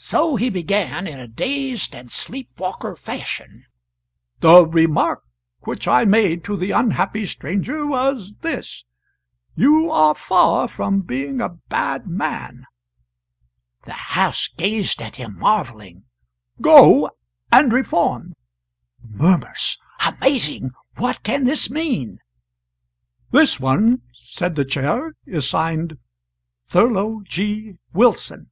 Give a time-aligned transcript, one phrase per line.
[0.00, 3.64] So he began, in a dazed and sleep walker fashion:
[4.38, 5.24] "'The remark
[5.62, 8.84] which I made to the unhappy stranger was this:
[9.56, 12.64] "You are far from being a bad man.
[13.86, 16.04] [The house gazed at him marvelling.]
[16.60, 17.10] Go,
[17.50, 18.34] and reform."'
[19.02, 20.70] [Murmurs: "Amazing!
[20.94, 22.20] what can this mean?"]
[23.32, 25.98] This one," said the Chair, "is signed
[26.64, 27.78] Thurlow G.
[27.92, 28.50] Wilson."